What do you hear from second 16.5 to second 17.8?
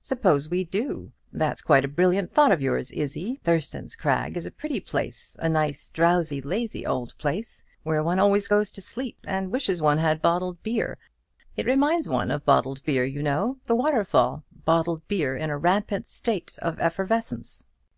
of effervescence."